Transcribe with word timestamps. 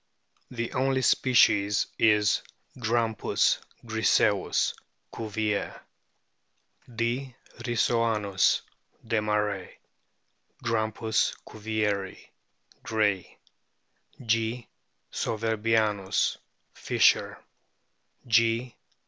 The 0.49 0.73
only 0.73 1.03
species 1.03 1.85
is 1.99 2.41
Grampiis 2.75 3.59
griseiis, 3.85 4.73
Cuvier.* 5.15 5.79
D. 6.95 7.35
rissoanus, 7.59 8.61
Desmarest; 9.05 9.75
Grampus 10.63 11.35
cuvieri, 11.45 12.17
Gray; 12.81 13.37
G. 14.25 14.67
souverbianus, 15.13 16.37
Fischer; 16.73 17.37
G. 18.25 18.75